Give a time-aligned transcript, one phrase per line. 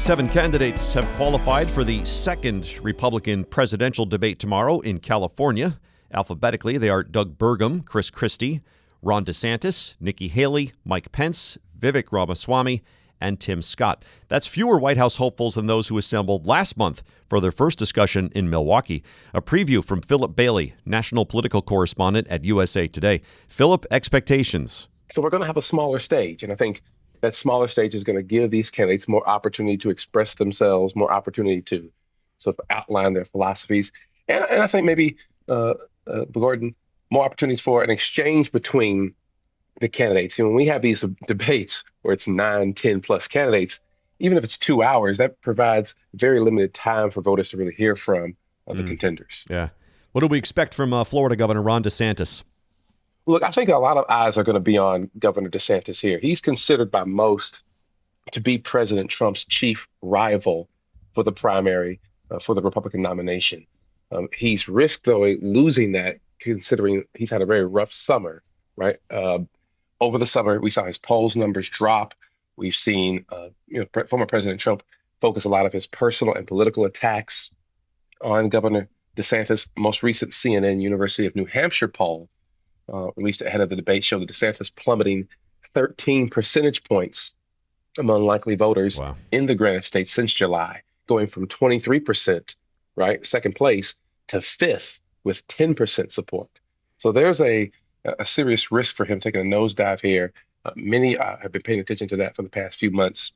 [0.00, 5.78] Seven candidates have qualified for the second Republican presidential debate tomorrow in California.
[6.12, 8.62] Alphabetically, they are Doug Burgum, Chris Christie,
[9.02, 12.82] Ron DeSantis, Nikki Haley, Mike Pence, Vivek Ramaswamy,
[13.20, 14.02] and Tim Scott.
[14.28, 18.32] That's fewer White House hopefuls than those who assembled last month for their first discussion
[18.34, 19.04] in Milwaukee.
[19.34, 23.20] A preview from Phillip Bailey, national political correspondent at USA Today.
[23.48, 24.88] Phillip, expectations.
[25.10, 26.80] So we're going to have a smaller stage, and I think
[27.20, 31.12] that smaller stage is going to give these candidates more opportunity to express themselves, more
[31.12, 31.90] opportunity to
[32.38, 33.92] sort of outline their philosophies,
[34.28, 35.16] and, and I think maybe
[35.48, 35.74] uh,
[36.06, 36.74] uh, Gordon
[37.10, 39.14] more opportunities for an exchange between
[39.80, 40.38] the candidates.
[40.38, 43.80] You know, when we have these debates where it's nine, ten plus candidates,
[44.18, 47.96] even if it's two hours, that provides very limited time for voters to really hear
[47.96, 48.36] from
[48.68, 48.88] uh, the mm.
[48.88, 49.44] contenders.
[49.50, 49.70] Yeah.
[50.12, 52.42] What do we expect from uh, Florida Governor Ron DeSantis?
[53.26, 56.18] Look, I think a lot of eyes are going to be on Governor DeSantis here.
[56.18, 57.64] He's considered by most
[58.32, 60.68] to be President Trump's chief rival
[61.12, 63.66] for the primary uh, for the Republican nomination.
[64.12, 68.42] Um, he's risked, though, losing that, considering he's had a very rough summer,
[68.76, 68.96] right?
[69.10, 69.40] Uh,
[70.00, 72.14] over the summer, we saw his polls numbers drop.
[72.56, 74.82] We've seen, uh, you know, pre- former President Trump
[75.20, 77.54] focus a lot of his personal and political attacks
[78.22, 79.68] on Governor DeSantis.
[79.76, 82.28] Most recent CNN University of New Hampshire poll
[82.92, 85.28] uh, released ahead of the debate showed that DeSantis plummeting
[85.74, 87.34] 13 percentage points
[87.98, 89.16] among likely voters wow.
[89.30, 92.54] in the Granite State since July, going from 23%,
[92.96, 93.94] right, second place,
[94.28, 96.48] to fifth with 10% support.
[96.98, 97.70] So there's a,
[98.04, 100.32] a serious risk for him taking a nosedive here.
[100.64, 103.32] Uh, many uh, have been paying attention to that for the past few months.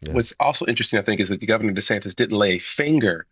[0.00, 0.14] Yeah.
[0.14, 3.26] What's also interesting, I think, is that the Governor DeSantis didn't lay a finger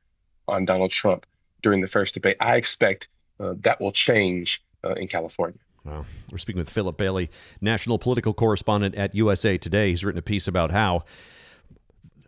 [0.47, 1.27] on Donald Trump
[1.63, 2.37] during the first debate.
[2.41, 5.59] I expect uh, that will change uh, in California.
[5.85, 6.05] Wow.
[6.31, 9.91] We're speaking with Phillip Bailey, national political correspondent at USA Today.
[9.91, 11.05] He's written a piece about how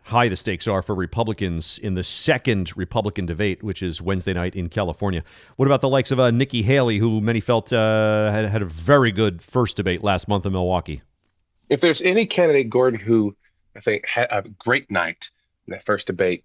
[0.03, 4.55] high the stakes are for Republicans in the second Republican debate, which is Wednesday night
[4.55, 5.23] in California.
[5.55, 8.65] What about the likes of uh, Nikki Haley, who many felt uh, had, had a
[8.65, 11.01] very good first debate last month in Milwaukee?
[11.69, 13.35] If there's any candidate, Gordon, who
[13.75, 15.29] I think had a great night
[15.67, 16.43] in that first debate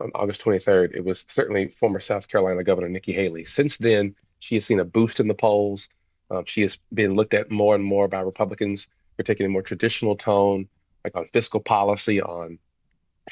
[0.00, 3.44] on August 23rd, it was certainly former South Carolina Governor Nikki Haley.
[3.44, 5.88] Since then, she has seen a boost in the polls.
[6.30, 9.62] Um, she has been looked at more and more by Republicans for taking a more
[9.62, 10.68] traditional tone,
[11.04, 12.58] like on fiscal policy, on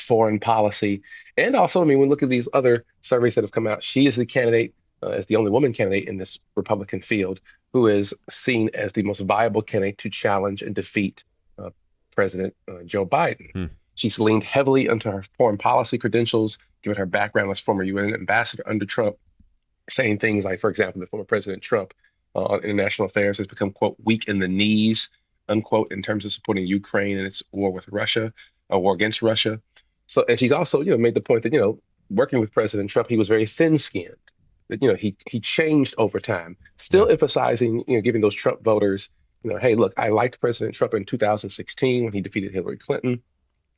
[0.01, 1.03] foreign policy,
[1.37, 3.83] and also, I mean, when we look at these other surveys that have come out,
[3.83, 7.41] she is the candidate, uh, as the only woman candidate in this Republican field,
[7.73, 11.25] who is seen as the most viable candidate to challenge and defeat
[11.59, 11.71] uh,
[12.15, 13.53] President uh, Joe Biden.
[13.53, 13.67] Hmm.
[13.95, 18.63] She's leaned heavily into her foreign policy credentials, given her background as former UN ambassador
[18.67, 19.17] under Trump
[19.89, 21.95] saying things like, for example, the former President Trump
[22.35, 25.11] uh, on international affairs has become, quote, weak in the knees,
[25.49, 28.33] unquote, in terms of supporting Ukraine and its war with Russia,
[28.71, 29.61] a war against Russia.
[30.07, 32.91] So, and she's also, you know, made the point that, you know, working with President
[32.91, 34.17] Trump, he was very thin-skinned.
[34.69, 37.13] That, you know, he he changed over time, still yeah.
[37.13, 39.11] emphasizing, you know, giving those Trump voters,
[39.43, 43.23] you know, hey, look, I liked President Trump in 2016 when he defeated Hillary Clinton.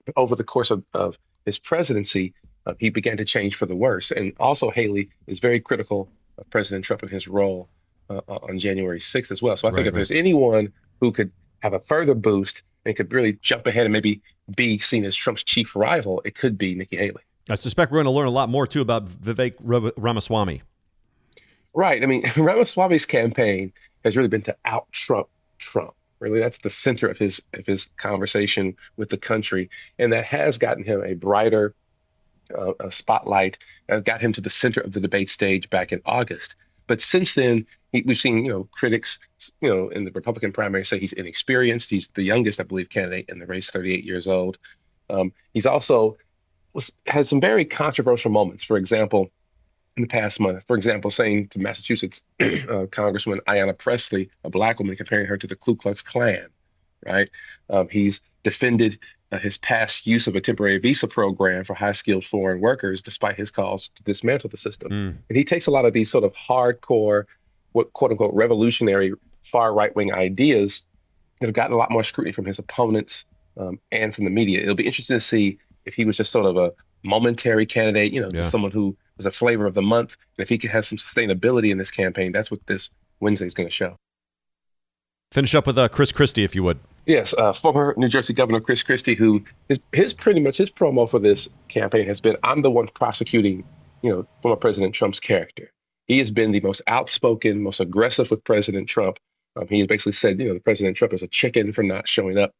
[0.05, 2.35] But over the course of, of his presidency,
[2.67, 4.11] uh, he began to change for the worse.
[4.11, 7.69] And also, Haley is very critical of President Trump and his role
[8.11, 9.57] uh, uh on January 6th as well.
[9.57, 9.95] So I think if right.
[9.95, 11.31] there's anyone who could
[11.61, 14.21] have a further boost and could really jump ahead and maybe
[14.55, 17.23] be seen as Trump's chief rival, it could be Nikki Haley.
[17.49, 19.55] I suspect we're going to learn a lot more too about Vivek
[19.97, 20.63] Ramaswamy.
[21.75, 22.03] Right.
[22.03, 23.73] I mean, Ramaswamy's campaign
[24.05, 25.95] has really been to out Trump Trump.
[26.21, 30.59] Really, that's the center of his of his conversation with the country, and that has
[30.59, 31.75] gotten him a brighter,
[32.57, 33.59] uh, a spotlight
[34.05, 36.57] got him to the center of the debate stage back in August.
[36.87, 39.19] But since then, he, we've seen you know critics
[39.61, 41.91] you know in the Republican primary say he's inexperienced.
[41.91, 44.59] He's the youngest, I believe, candidate in the race, 38 years old.
[45.09, 46.17] Um, he's also
[46.73, 48.65] was, had some very controversial moments.
[48.65, 49.31] For example,
[49.97, 54.79] in the past month, for example, saying to Massachusetts uh, Congresswoman Ayanna Pressley, a black
[54.79, 56.49] woman, comparing her to the Ku Klux Klan,
[57.07, 57.29] right?
[57.71, 58.99] Um, he's defended
[59.33, 63.37] uh, his past use of a temporary visa program for high skilled foreign workers, despite
[63.37, 64.91] his calls to dismantle the system.
[64.91, 65.17] Mm.
[65.29, 67.25] And he takes a lot of these sort of hardcore,
[67.73, 69.13] what quote unquote revolutionary
[69.43, 70.85] far right wing ideas
[71.41, 73.25] that have gotten a lot more scrutiny from his opponents
[73.57, 74.61] um, and from the media.
[74.61, 78.21] It'll be interesting to see if he was just sort of a momentary candidate, you
[78.21, 78.43] know, yeah.
[78.43, 80.17] someone who was a flavor of the month.
[80.39, 82.91] And if he could have some sustainability in this campaign, that's what this
[83.21, 83.97] Wednesday is going to show.
[85.35, 86.79] Finish up with uh, Chris Christie, if you would.
[87.07, 91.11] Yes, uh, former New Jersey Governor Chris Christie, who is his, pretty much his promo
[91.11, 93.65] for this campaign has been, "I'm the one prosecuting,
[94.01, 95.73] you know, former President Trump's character."
[96.07, 99.19] He has been the most outspoken, most aggressive with President Trump.
[99.57, 102.07] Um, he has basically said, you know, the President Trump is a chicken for not
[102.07, 102.53] showing up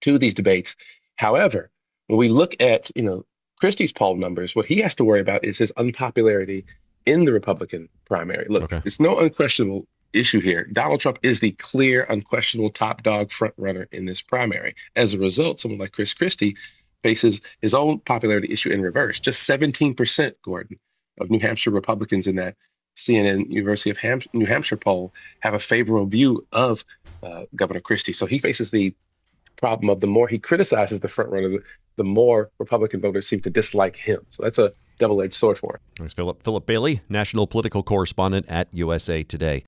[0.00, 0.76] to these debates.
[1.16, 1.70] However,
[2.06, 3.26] when we look at, you know,
[3.56, 6.64] Christie's poll numbers, what he has to worry about is his unpopularity
[7.04, 8.46] in the Republican primary.
[8.48, 8.80] Look, okay.
[8.86, 10.68] it's no unquestionable issue here.
[10.72, 14.74] Donald Trump is the clear, unquestionable top dog front runner in this primary.
[14.96, 16.56] As a result, someone like Chris Christie
[17.02, 19.20] faces his own popularity issue in reverse.
[19.20, 20.78] Just 17%, Gordon,
[21.18, 22.56] of New Hampshire Republicans in that
[22.96, 26.84] CNN University of Ham- New Hampshire poll have a favorable view of
[27.22, 28.12] uh, Governor Christie.
[28.12, 28.94] So he faces the
[29.56, 31.62] problem of the more he criticizes the front runner, the,
[31.96, 34.24] the more Republican voters seem to dislike him.
[34.28, 35.80] So that's a double-edged sword for him.
[35.96, 36.42] Thanks, Phillip.
[36.42, 39.58] Phillip Bailey, national political correspondent at USA Today.